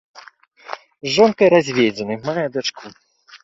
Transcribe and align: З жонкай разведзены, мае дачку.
З 1.05 1.13
жонкай 1.19 1.47
разведзены, 1.57 2.13
мае 2.27 2.45
дачку. 2.61 2.97